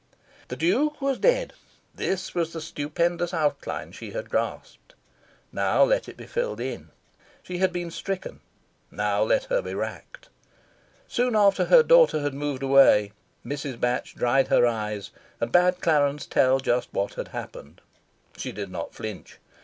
[0.47, 1.53] The Duke was dead.
[1.93, 4.95] This was the stupendous outline she had grasped:
[5.51, 6.89] now let it be filled in.
[7.43, 8.39] She had been stricken:
[8.89, 10.29] now let her be racked.
[11.07, 13.11] Soon after her daughter had moved away,
[13.45, 13.79] Mrs.
[13.79, 17.79] Batch dried her eyes, and bade Clarence tell just what had happened.
[18.37, 19.37] She did not flinch.